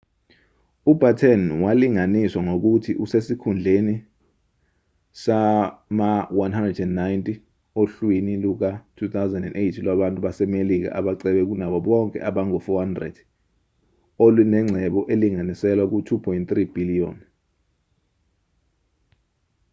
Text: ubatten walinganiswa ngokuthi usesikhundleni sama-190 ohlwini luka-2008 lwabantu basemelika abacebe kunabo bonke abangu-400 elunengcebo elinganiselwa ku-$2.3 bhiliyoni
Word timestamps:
ubatten 0.91 1.41
walinganiswa 1.63 2.41
ngokuthi 2.47 2.91
usesikhundleni 3.03 3.95
sama-190 5.23 7.25
ohlwini 7.81 8.33
luka-2008 8.43 9.73
lwabantu 9.85 10.19
basemelika 10.25 10.89
abacebe 10.99 11.41
kunabo 11.49 11.77
bonke 11.87 12.17
abangu-400 12.29 13.15
elunengcebo 14.25 14.99
elinganiselwa 15.13 15.85
ku-$2.3 15.91 16.49
bhiliyoni 16.73 17.25